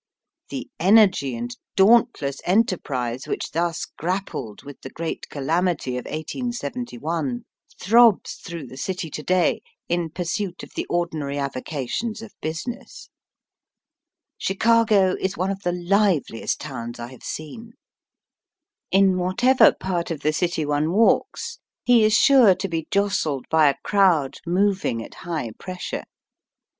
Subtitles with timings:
[0.49, 7.43] ''The energy and dauntless enterprise which thus grappled with the great calamity of 1871
[7.79, 13.11] throbs through the city to day in pursuit of the ordinary avocations of business.
[14.39, 17.73] Chicago is one of the hveliest towns I have seen.
[18.89, 22.23] In whatever part of the city one walks, he is Digitized by VjOOQIC 40 EAST
[22.25, 22.49] BY WEST.
[22.49, 26.05] sure to be jostled by a crowd moving at high pressure.